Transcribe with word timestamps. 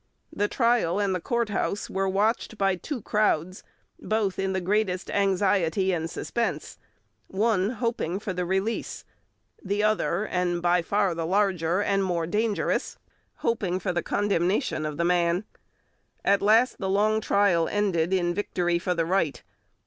The 0.33 0.47
trial 0.47 0.99
and 0.99 1.13
the 1.13 1.21
courthouse 1.21 1.87
were 1.87 2.09
watched 2.09 2.57
by 2.57 2.75
two 2.75 3.03
crowds, 3.03 3.61
both 3.99 4.39
in 4.39 4.51
the 4.51 4.59
greatest 4.59 5.11
anxiety 5.11 5.91
and 5.93 6.09
suspense, 6.09 6.79
one 7.27 7.69
hoping 7.73 8.17
for 8.17 8.33
the 8.33 8.43
release, 8.43 9.05
the 9.63 9.83
other, 9.83 10.25
and 10.25 10.59
by 10.59 10.81
far 10.81 11.13
the 11.13 11.27
larger 11.27 11.83
and 11.83 12.03
more 12.03 12.25
dangerous, 12.25 12.97
hoping 13.45 13.77
for 13.79 13.93
the 13.93 14.01
condemnation 14.01 14.87
of 14.87 14.97
the 14.97 15.05
man. 15.05 15.43
At 16.25 16.41
last 16.41 16.79
the 16.79 16.89
long 16.89 17.21
trial 17.21 17.67
ended 17.69 18.11
in 18.11 18.33
victory 18.33 18.79
for 18.79 18.95
the 18.95 19.05
right. 19.05 19.43